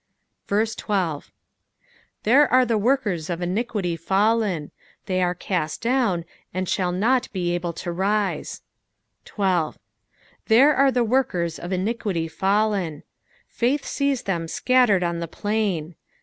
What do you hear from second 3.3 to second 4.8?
iniquity fallen: